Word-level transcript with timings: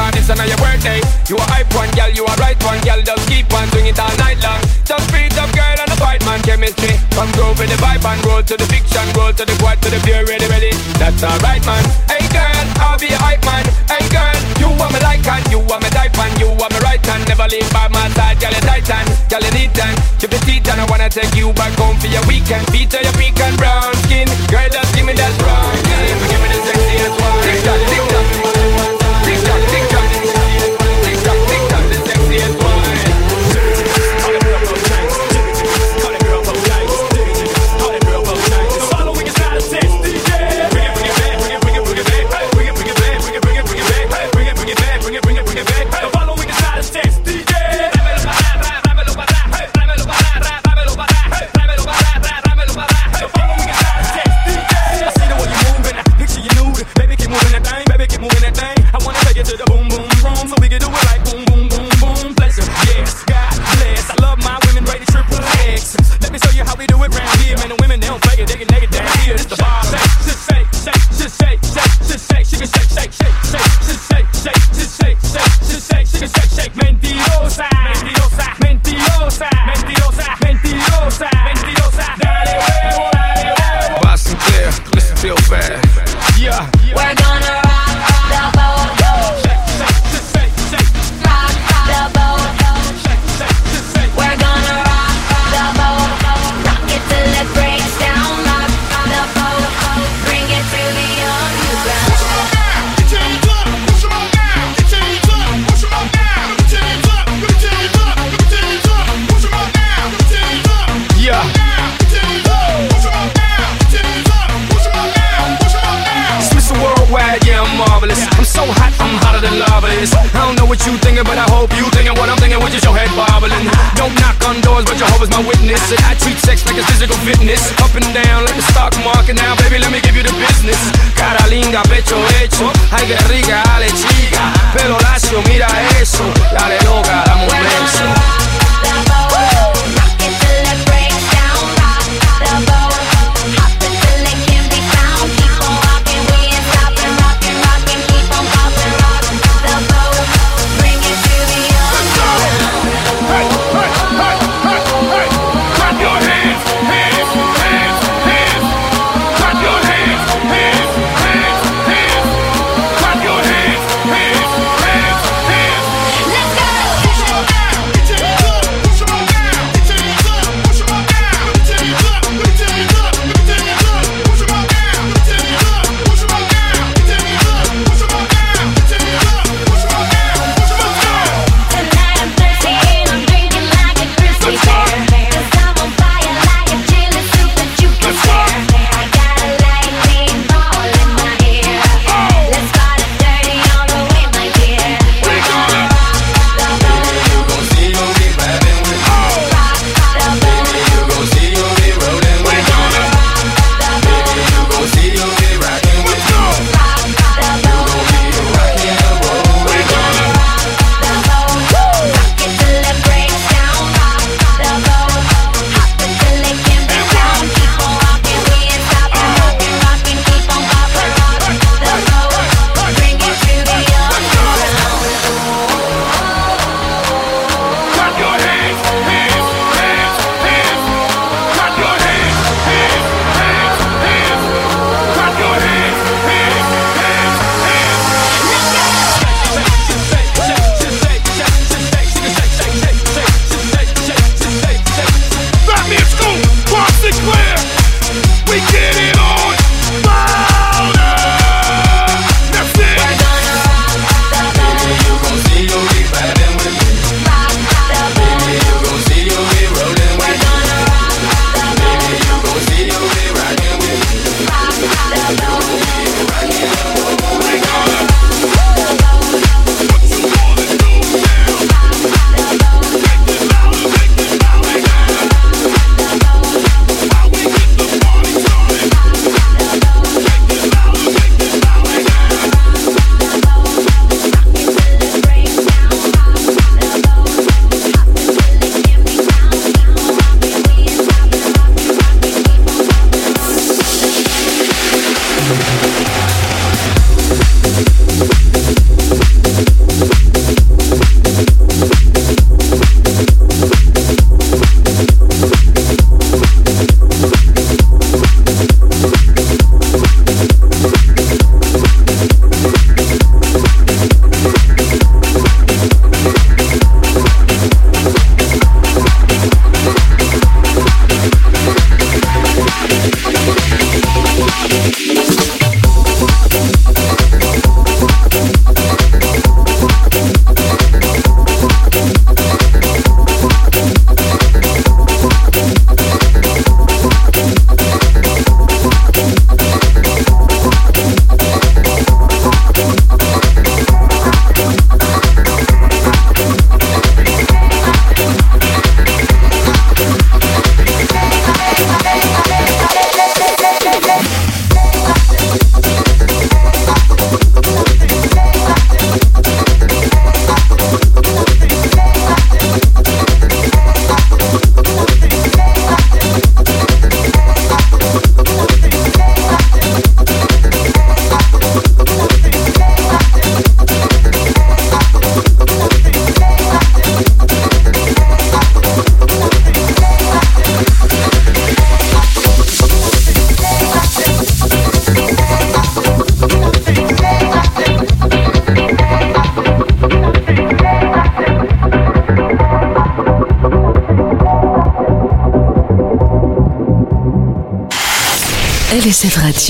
Cause 0.00 0.16
it's 0.16 0.30
on 0.32 0.40
your 0.48 0.56
birthday. 0.56 1.00
You 1.28 1.36
a 1.36 1.44
hype 1.52 1.68
one, 1.76 1.92
girl, 1.92 2.08
you 2.08 2.24
a 2.24 2.34
right 2.40 2.56
one, 2.64 2.80
girl, 2.80 3.00
just 3.04 3.24
keep 3.28 3.52
on 3.52 3.68
doing 3.70 3.92
it 3.92 4.00
all 4.00 4.12
night 4.16 4.40
long. 4.40 4.60
Just 4.88 5.04
beat 5.12 5.36
up, 5.36 5.52
girl, 5.52 5.76
and 5.76 5.92
a 5.92 5.96
fight 6.00 6.24
man 6.24 6.40
chemistry. 6.40 6.96
Come 7.12 7.28
grow 7.36 7.52
with 7.60 7.68
the 7.68 7.76
vibe 7.76 8.04
and 8.08 8.20
roll 8.24 8.42
to 8.42 8.54
the 8.56 8.66
fiction, 8.72 9.04
roll 9.12 9.32
to 9.36 9.44
the 9.44 9.56
quad, 9.60 9.76
to 9.84 9.88
the 9.92 10.00
pure, 10.00 10.24
ready, 10.24 10.48
ready. 10.48 10.72
That's 10.96 11.20
alright, 11.20 11.60
man. 11.68 11.84
Hey, 12.08 12.24
girl, 12.32 12.64
I'll 12.80 12.96
be 12.96 13.12
a 13.12 13.18
hype 13.20 13.44
man. 13.44 13.64
Hey, 13.92 14.02
girl, 14.08 14.36
you 14.56 14.68
want 14.80 14.96
me 14.96 15.00
like 15.04 15.20
and 15.20 15.44
you 15.52 15.60
want 15.68 15.84
me 15.84 15.90
type 15.92 16.16
and 16.16 16.34
you 16.40 16.48
want 16.56 16.72
me 16.72 16.80
right 16.80 17.04
hand. 17.04 17.28
Never 17.28 17.46
leave 17.52 17.68
by 17.68 17.92
my 17.92 18.08
side, 18.16 18.40
girl, 18.40 18.54
you 18.56 18.64
titan, 18.64 19.04
girl, 19.28 19.44
you 19.44 19.52
neat 19.52 19.76
and 19.76 19.94
keep 20.16 20.32
the 20.32 20.40
teeth 20.48 20.64
and 20.72 20.80
I 20.80 20.86
wanna 20.88 21.12
take 21.12 21.36
you 21.36 21.52
back 21.52 21.76
home 21.76 22.00
for 22.00 22.08
your 22.08 22.24
weekend. 22.24 22.64
Feature 22.72 23.04
your 23.04 23.14
pink 23.20 23.36
and 23.38 23.56
brown 23.60 23.92
skin, 24.08 24.28
girl, 24.48 24.68
just 24.72 24.90
give 24.96 25.04
me 25.04 25.12
that 25.12 25.34
brown 25.36 25.76
skin. 25.84 26.16
Give 26.24 26.40
me 26.40 26.48
the 26.48 26.58
sexiest 26.64 27.14
one. 27.20 27.40
Tick 27.44 27.60
tock, 27.68 28.79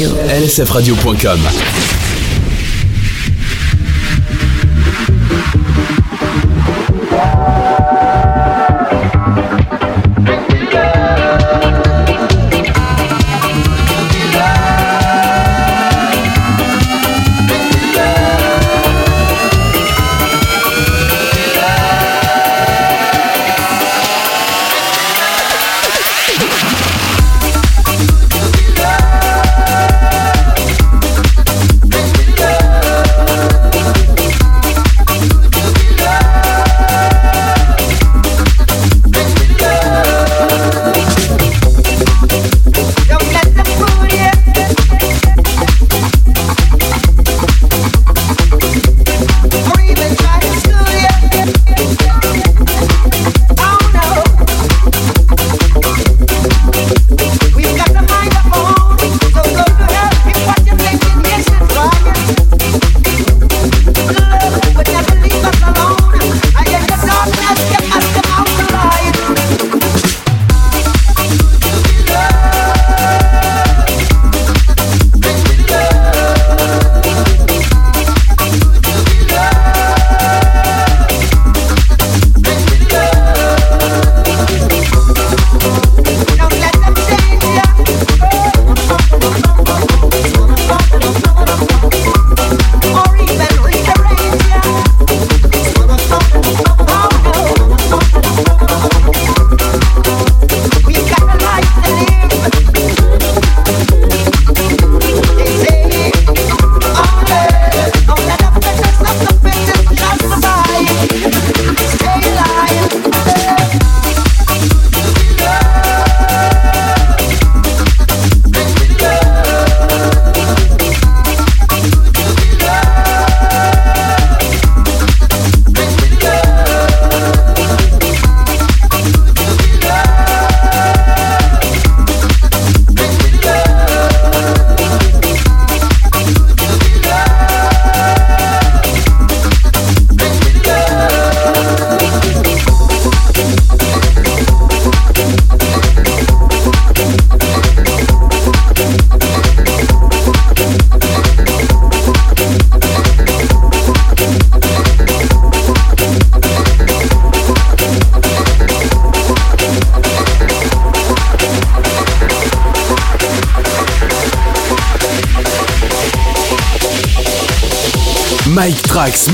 Lsfradio.com 0.09 2.00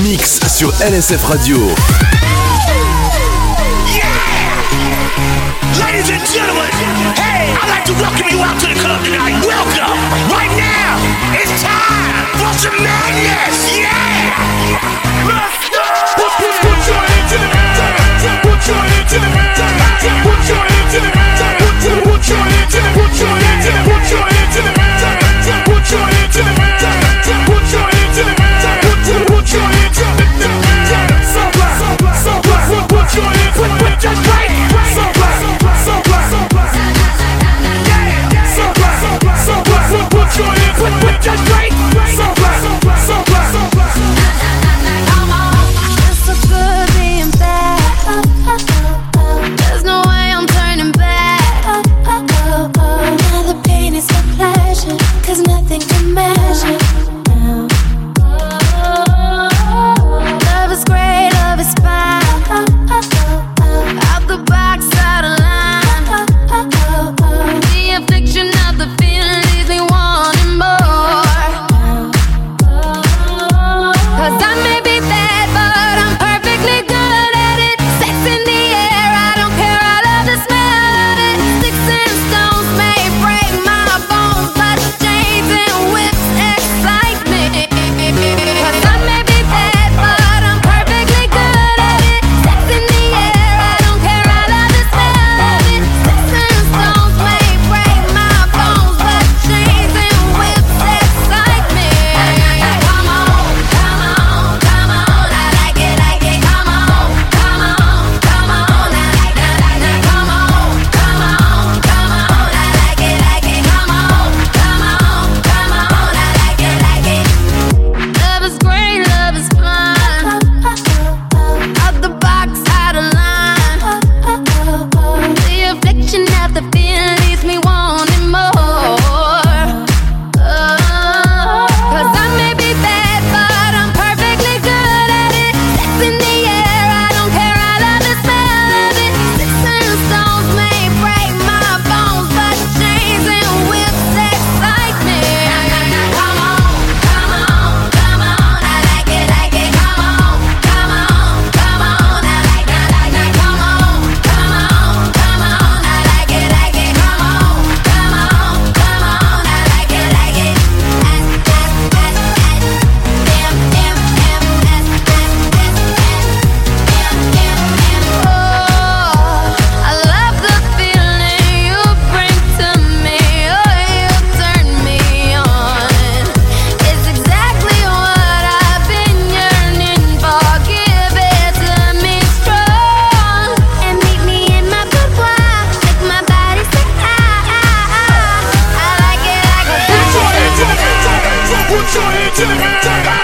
mix 0.07 0.39
sur 0.47 0.73
LSF 0.81 1.21
Radio. 1.25 1.57
Yeah! 3.93 4.05
Ladies 5.83 6.09
and 6.09 6.23
gentlemen, 6.25 6.71
hey, 7.17 7.51
I'd 7.51 7.67
like 7.67 7.83
to 7.83 7.93
welcome 7.99 8.27
you 8.31 8.39
out 8.41 8.57
to 8.61 8.67
the 8.67 8.76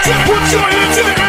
Put 0.04 0.52
your 0.52 0.60
hands 0.60 0.98
in 0.98 1.23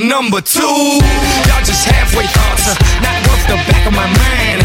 number 0.00 0.40
two. 0.40 0.60
Y'all 0.60 1.64
just 1.64 1.84
halfway 1.86 2.24
thoughts, 2.26 2.68
uh, 2.68 3.02
not 3.02 3.16
worth 3.28 3.46
the 3.46 3.56
back 3.70 3.86
of 3.86 3.92
my 3.92 4.06
mind. 4.06 4.62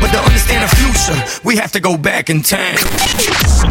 But 0.00 0.10
to 0.12 0.18
understand 0.18 0.68
the 0.68 0.76
future, 0.76 1.40
we 1.44 1.56
have 1.56 1.72
to 1.72 1.80
go 1.80 1.96
back 1.96 2.28
in 2.28 2.42
time. 2.42 2.76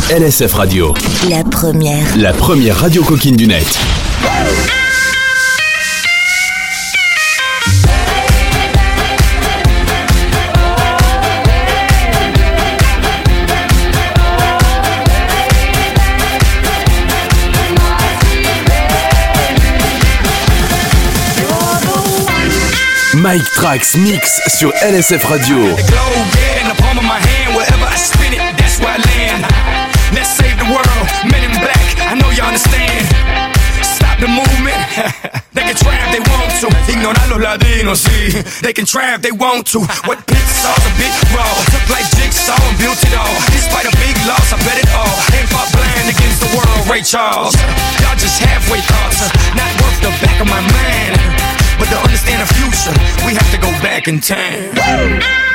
LSF 0.09 0.53
Radio. 0.55 0.93
La 1.29 1.43
première. 1.43 2.17
La 2.17 2.33
première 2.33 2.77
radio 2.77 3.03
coquine 3.03 3.35
du 3.35 3.47
net. 3.47 3.67
Mike 23.25 23.49
Trax 23.55 23.95
Mix 23.95 24.39
sur 24.47 24.71
LSF 24.83 25.25
Radio. 25.25 25.57
the 34.21 34.29
movement. 34.29 34.77
they 35.57 35.65
can 35.65 35.73
try 35.73 35.97
if 36.05 36.11
they 36.13 36.21
want 36.21 36.53
to. 36.61 36.69
Los. 37.83 38.05
They 38.61 38.73
can 38.73 38.85
try 38.85 39.15
if 39.15 39.21
they 39.21 39.31
want 39.31 39.65
to. 39.73 39.79
What 40.05 40.21
raw. 41.33 41.49
Took 41.73 41.89
like 41.89 42.05
jigsaw 42.21 42.53
and 42.53 42.77
built 42.77 43.01
it 43.01 43.17
all. 43.17 43.35
Despite 43.49 43.89
a 43.89 43.93
big 44.05 44.15
loss, 44.29 44.53
I 44.53 44.57
bet 44.61 44.77
it 44.77 44.89
all. 44.93 45.17
Blind 45.73 46.13
against 46.13 46.45
the 46.45 46.49
world, 46.53 46.87
Ray 46.87 47.01
Charles. 47.01 47.57
Y'all 48.05 48.15
just 48.21 48.37
halfway 48.37 48.81
thoughts, 48.85 49.33
not 49.57 49.71
worth 49.81 49.99
the 50.05 50.13
back 50.21 50.39
of 50.39 50.47
my 50.47 50.61
mind. 50.61 51.64
But 51.77 51.87
to 51.89 51.97
understand 51.97 52.41
the 52.41 52.53
future, 52.53 52.93
we 53.25 53.33
have 53.33 53.49
to 53.51 53.57
go 53.57 53.69
back 53.81 54.07
in 54.07 54.19
time. 54.19 54.71
Woo! 54.75 55.54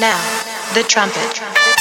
Now, 0.00 0.16
the 0.72 0.82
trumpet. 0.82 1.79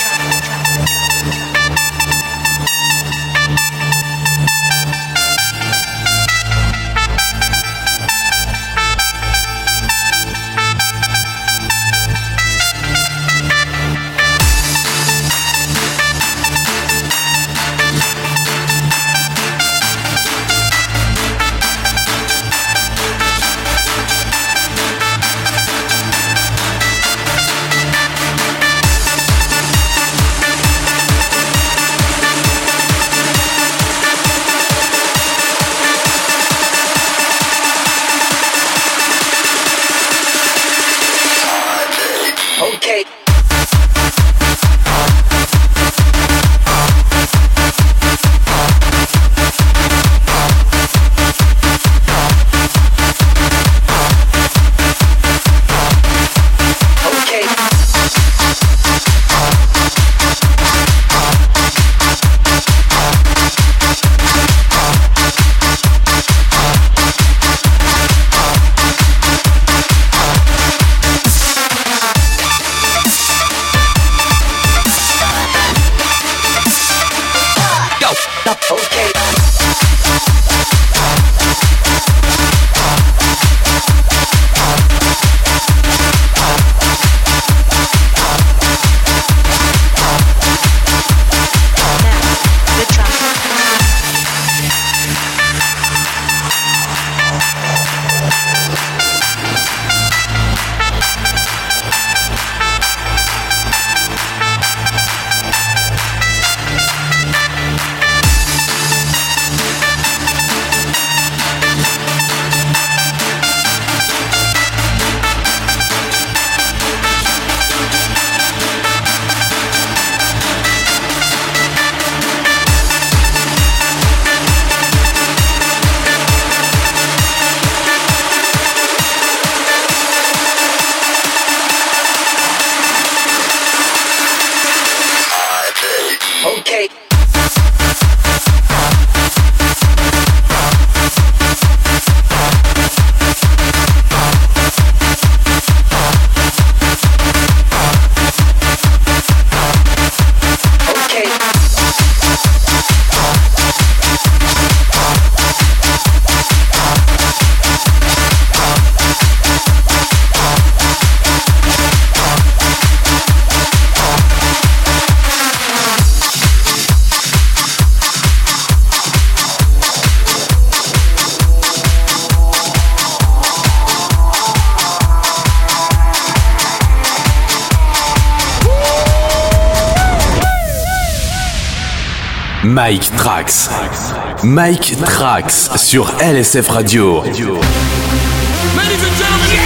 Mike 184.49 184.97
Trax 185.05 185.69
sur 185.77 186.12
LSF 186.19 186.69
Radio. 186.69 187.21
Ladies 187.21 187.38
and 187.38 189.13
gentlemen, 189.13 189.62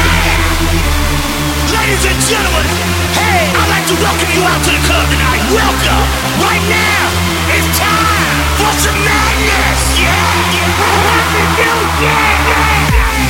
ladies 1.71 2.03
and 2.03 2.19
gentlemen, 2.27 2.67
hey, 3.15 3.47
I'd 3.47 3.71
like 3.71 3.87
to 3.87 3.95
welcome 4.03 4.27
you 4.35 4.43
out 4.43 4.59
to 4.59 4.71
the 4.75 4.83
club 4.83 5.07
tonight. 5.07 5.39
Welcome, 5.55 6.03
right 6.43 6.59
now, 6.67 7.15
it's 7.55 7.79
time 7.79 8.35
for 8.59 8.75
some 8.75 8.99
madness. 9.07 10.03
Yeah, 10.03 10.51
yeah. 10.51 10.83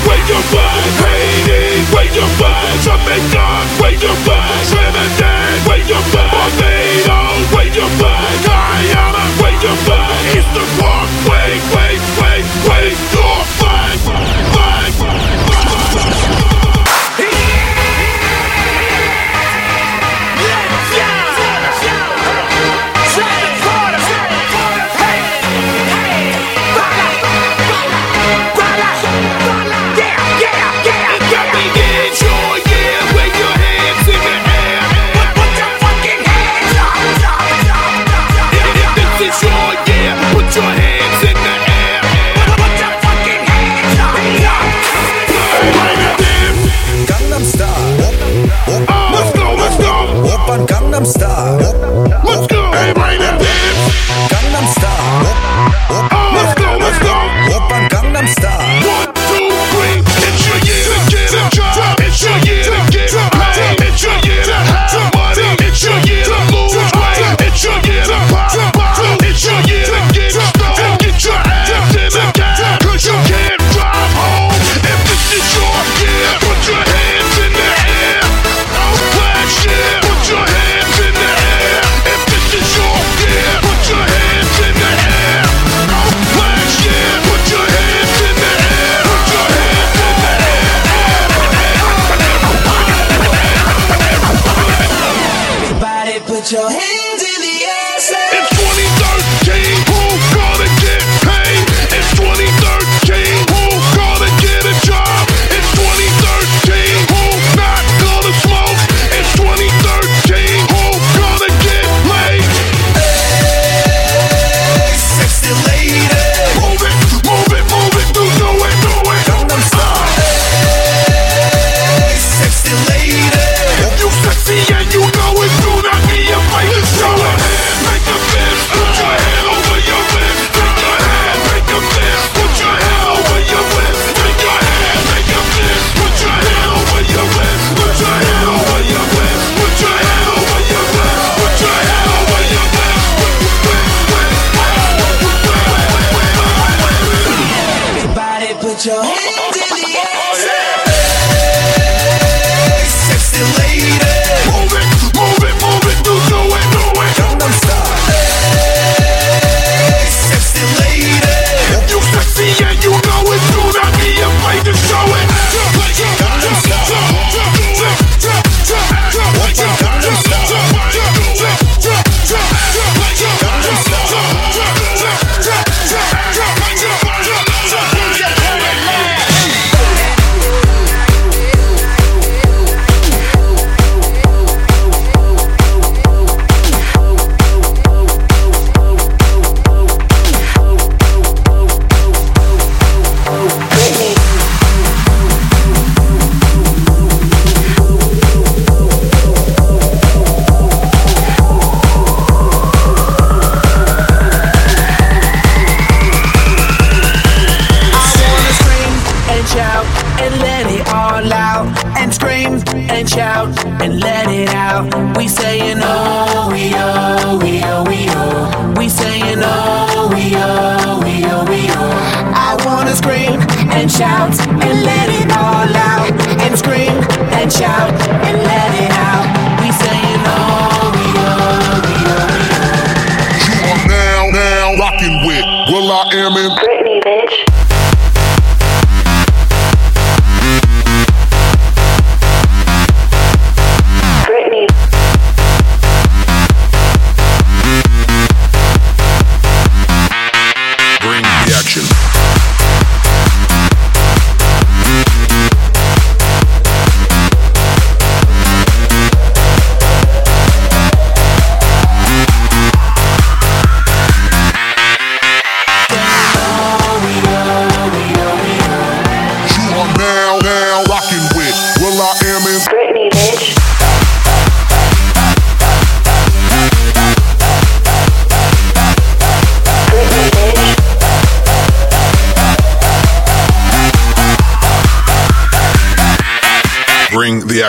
Wait 0.10 0.26
your 0.26 0.42
buzz, 0.50 0.90
Hades, 1.06 1.86
wait 1.94 2.18
your 2.18 2.34
buzz, 2.42 2.82
Jamaican, 2.82 3.62
wait 3.78 4.02
your 4.02 4.18
buzz, 4.26 4.74
Slim 4.74 4.90
and 4.90 5.14
Dan, 5.22 5.54
wait 5.70 5.86
your 5.86 6.02
buzz, 6.10 6.34
Barbados, 6.34 7.46
wait 7.54 7.78
your 7.78 7.94
buzz, 8.02 8.42
Guyana, 8.42 9.22
wait 9.38 9.62
your 9.62 9.78
buzz. 9.86 10.03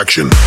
Action. 0.05 0.44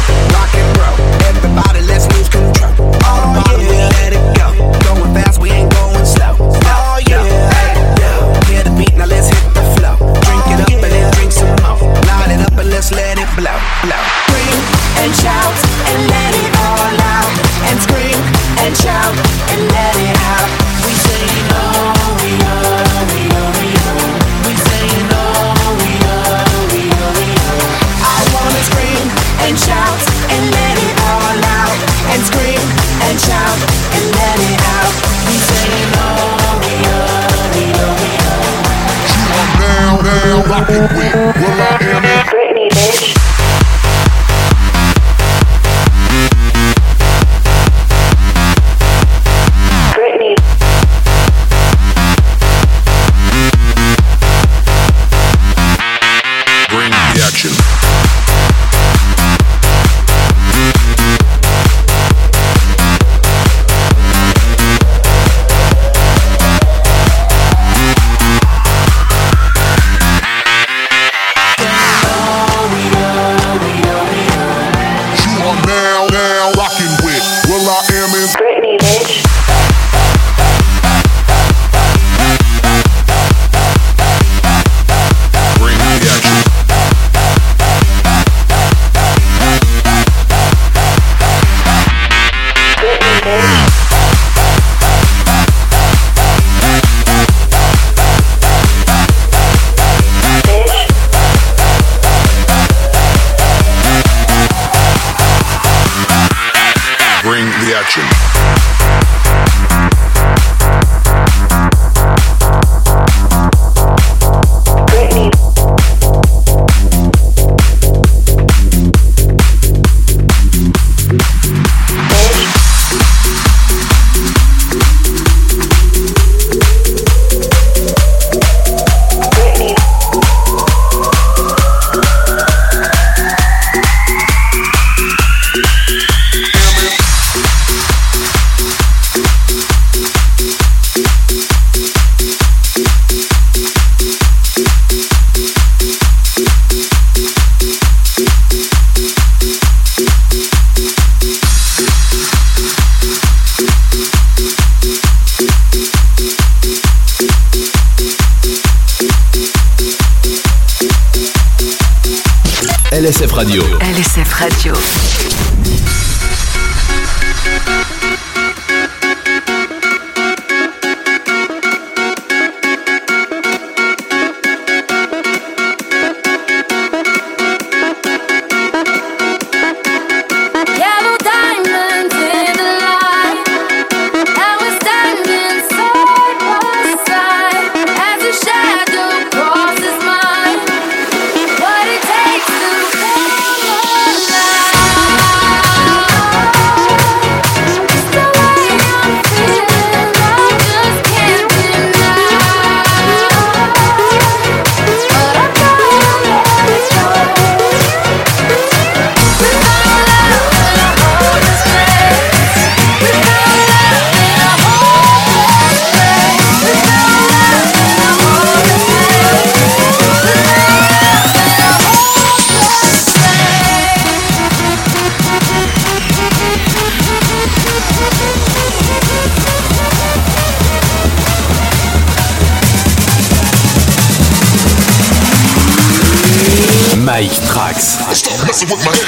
With 238.70 238.84
my 238.84 239.07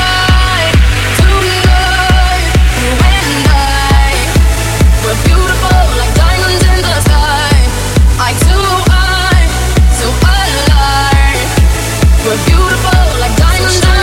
understand 13.71 14.00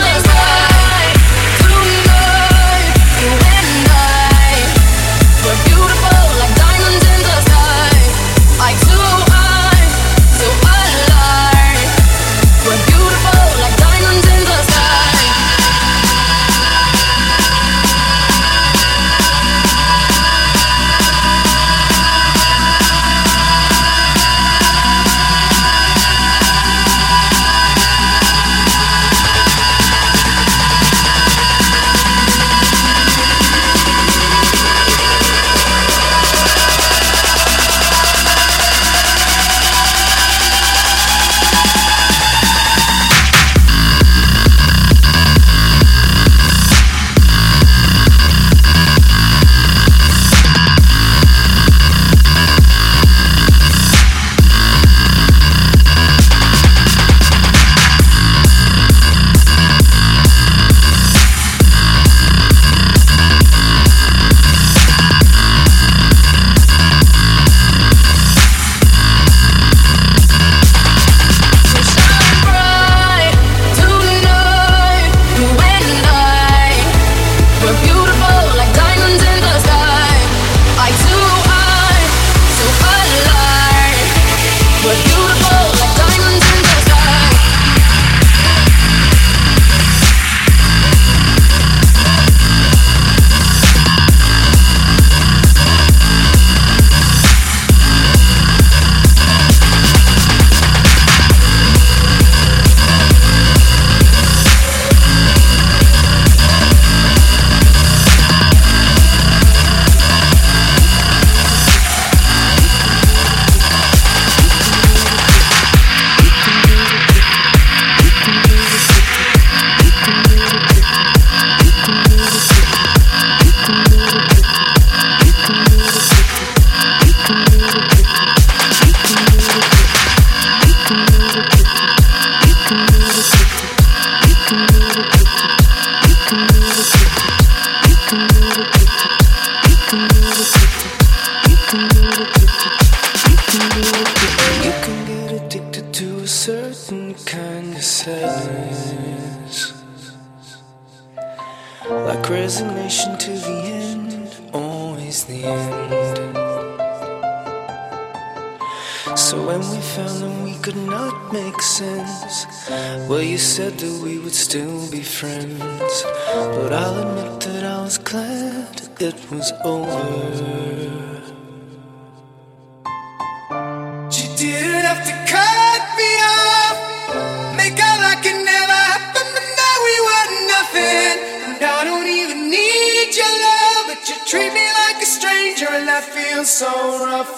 stranger 185.19 185.66
and 185.71 185.91
I 185.91 186.01
feel 186.01 186.45
so 186.45 186.71
rough. 187.05 187.35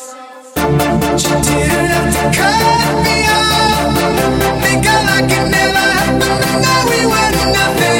She 1.22 1.32
didn't 1.46 1.88
have 1.94 2.10
to 2.16 2.24
cut 2.36 2.94
me 3.06 3.18
off. 3.38 3.96
Think 4.62 4.86
I 4.86 4.96
like 5.08 5.32
it 5.38 5.46
never 5.56 5.86
happened 5.98 6.62
now 6.64 6.80
we 6.90 7.00
were 7.12 7.30
nothing. 7.56 7.99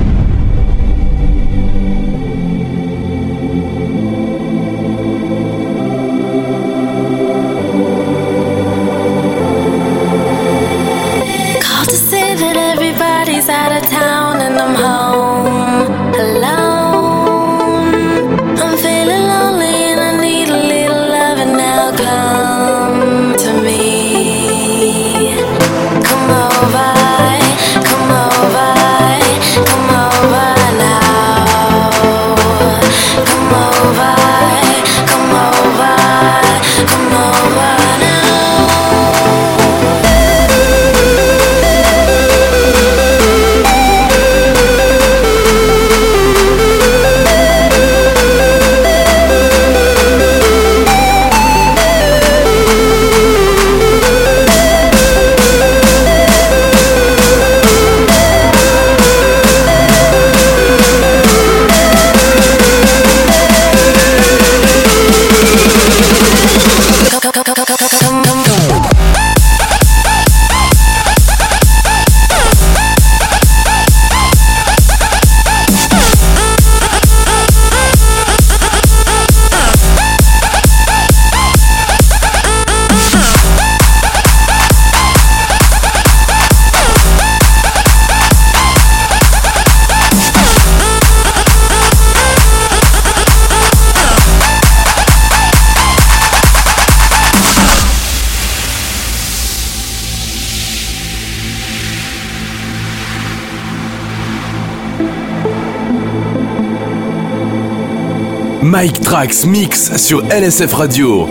Tracks 109.11 109.45
Mix 109.45 109.97
sur 109.97 110.23
LSF 110.29 110.73
Radio. 110.73 111.27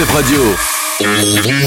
Active 0.00 0.14
Radio. 0.14 1.57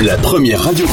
La 0.00 0.16
première 0.16 0.62
radio 0.62 0.86